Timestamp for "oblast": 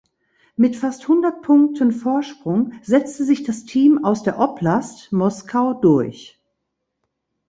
4.39-5.11